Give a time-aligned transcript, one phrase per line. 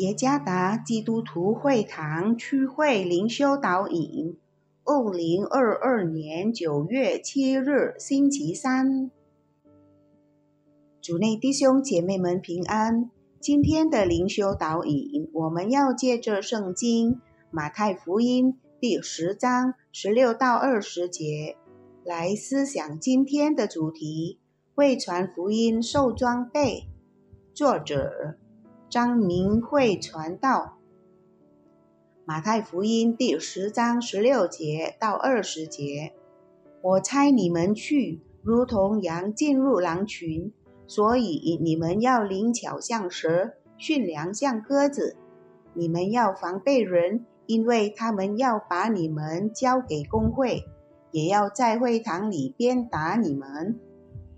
[0.00, 4.34] 耶加达基督徒会堂区会灵修导引，
[4.82, 9.10] 二零二二年九月七日星期三，
[11.02, 13.10] 主内弟兄姐妹们平安。
[13.40, 17.20] 今天的灵修导引，我们要借着圣经
[17.50, 21.58] 马太福音第十章十六到二十节
[22.02, 24.38] 来思想今天的主题：
[24.76, 26.86] 为传福音受装备。
[27.52, 28.38] 作者。
[28.90, 30.76] 张明慧传道，
[32.24, 36.12] 马太福音第十章十六节到二十节，
[36.82, 40.52] 我猜你们去，如同羊进入狼群，
[40.88, 45.14] 所以你们要灵巧像蛇，驯良像鸽子。
[45.72, 50.64] 你们要防备人，因为他们要把你们交给公会，
[51.12, 53.78] 也要在会堂里鞭打你们，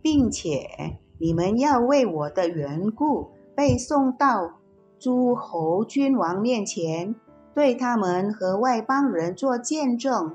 [0.03, 3.31] 并且你们要为我的缘故。
[3.55, 4.61] 被送到
[4.98, 7.14] 诸侯君王面前，
[7.55, 10.34] 对他们和外邦人做见证。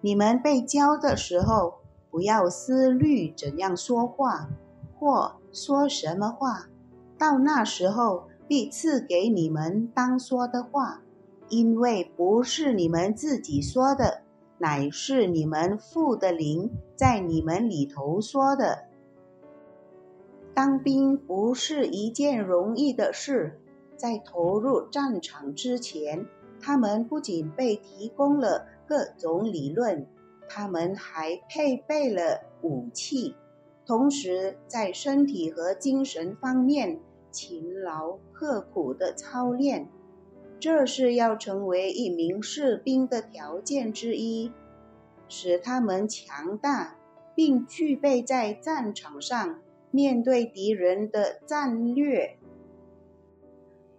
[0.00, 1.74] 你们被教的时候，
[2.10, 4.48] 不要思虑怎样说话，
[4.98, 6.66] 或说什么话。
[7.18, 11.02] 到那时候，必赐给你们当说的话，
[11.48, 14.22] 因为不是你们自己说的，
[14.58, 18.84] 乃是你们父的灵在你们里头说的。
[20.56, 23.60] 当兵不是一件容易的事，
[23.94, 26.24] 在投入战场之前，
[26.58, 30.06] 他们不仅被提供了各种理论，
[30.48, 33.34] 他们还配备了武器，
[33.84, 39.86] 同时在身体和精神方面勤劳刻苦的操练。
[40.58, 44.50] 这是要成为一名士兵的条件之一，
[45.28, 46.96] 使他们强大，
[47.34, 49.58] 并具备在战场上。
[49.96, 52.36] 面对敌人的战略，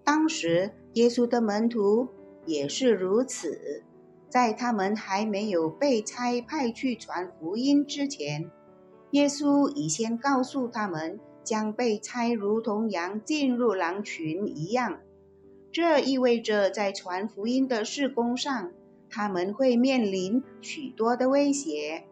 [0.03, 2.09] 当时耶稣的门徒
[2.45, 3.81] 也是如此。
[4.29, 8.51] 在他们还没有被差派去传福音之前，
[9.09, 14.99] 耶稣已先告诉他们将被差如同羊进入狼群一样。
[15.71, 18.71] 这意味着在传福音的事工上，
[19.09, 22.03] 他们会面临许多的威胁，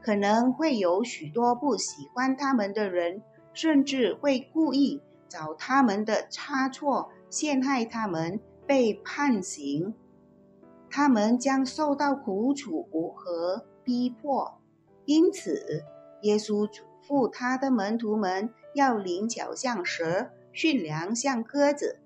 [0.00, 3.20] 可能会有许多不喜欢他们的人。
[3.52, 9.94] 甚至会故意找他们的差错，陷害他们，被判刑。
[10.90, 12.82] 他们将受到苦楚
[13.14, 14.58] 和逼迫。
[15.04, 15.84] 因此，
[16.22, 21.98] 耶稣嘱咐他的门徒们要灵巧像蛇，驯良像鸽子。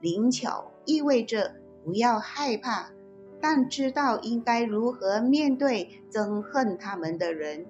[0.00, 2.90] 灵巧意味着不要害怕，
[3.40, 7.66] 但知道应该如何面对憎恨他们的人。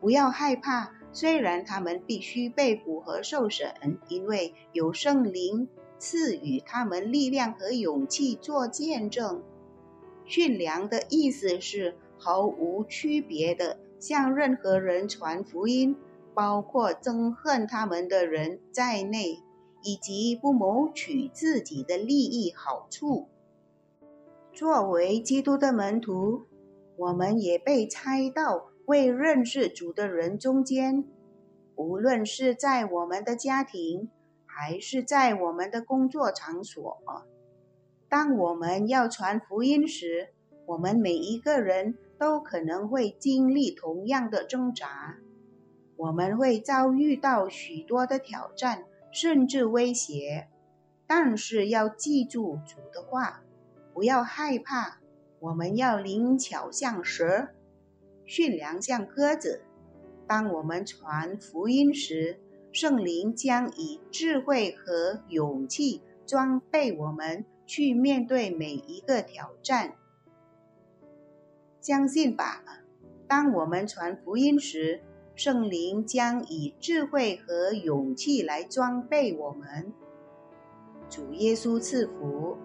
[0.00, 0.95] 不要害怕。
[1.12, 5.68] 虽然他们必须被捕和受审，因为有圣灵
[5.98, 9.42] 赐予他们力量和勇气做见证。
[10.26, 15.96] 驯良的意思是毫无区别的向任何人传福音，
[16.34, 19.40] 包括憎恨他们的人在内，
[19.82, 23.28] 以及不谋取自己的利益好处。
[24.52, 26.42] 作为基督的门徒，
[26.96, 28.66] 我们也被猜到。
[28.86, 31.04] 为认识主的人中间，
[31.74, 34.08] 无论是在我们的家庭，
[34.46, 37.02] 还是在我们的工作场所，
[38.08, 40.28] 当我们要传福音时，
[40.66, 45.16] 我们每一个人都可能会经历同样的挣扎。
[45.96, 50.48] 我们会遭遇到许多的挑战，甚至威胁。
[51.08, 53.42] 但是要记住主的话，
[53.92, 55.00] 不要害怕。
[55.40, 57.48] 我们要灵巧像蛇。
[58.26, 59.62] 驯良像鸽子。
[60.26, 62.38] 当我们传福音时，
[62.72, 69.94] 圣灵将以智慧和勇气装备我们，去面对每一个挑战。
[71.80, 72.64] 相信吧！
[73.28, 75.00] 当我们传福音时，
[75.36, 79.92] 圣灵将以智慧和勇气来装备我们。
[81.08, 82.58] 主耶稣赐福。